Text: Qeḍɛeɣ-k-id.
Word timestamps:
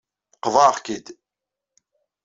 Qeḍɛeɣ-k-id. 0.43 1.07